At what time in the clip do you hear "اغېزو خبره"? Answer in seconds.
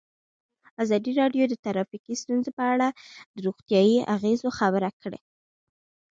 4.15-4.89